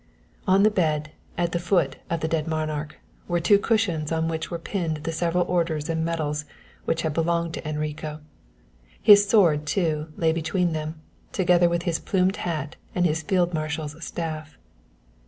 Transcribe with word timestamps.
On 0.47 0.63
the 0.63 0.71
bed, 0.71 1.11
at 1.37 1.51
the 1.51 1.59
feet 1.59 1.97
of 2.09 2.21
the 2.21 2.27
dead 2.27 2.47
monarch, 2.47 2.97
were 3.27 3.39
two 3.39 3.59
cushions 3.59 4.11
on 4.11 4.27
which 4.27 4.49
were 4.49 4.57
pinned 4.57 5.03
the 5.03 5.11
several 5.11 5.43
orders 5.45 5.89
and 5.89 6.03
medals 6.03 6.43
which 6.85 7.03
had 7.03 7.13
belonged 7.13 7.53
to 7.53 7.69
Enrico; 7.69 8.19
his 8.99 9.29
sword, 9.29 9.67
too, 9.67 10.07
lay 10.17 10.31
between 10.31 10.73
them, 10.73 10.99
together 11.31 11.69
with 11.69 11.83
his 11.83 11.99
plumed 11.99 12.37
hat 12.37 12.77
and 12.95 13.05
his 13.05 13.21
field 13.21 13.53
marshal's 13.53 14.03
staff. 14.03 14.57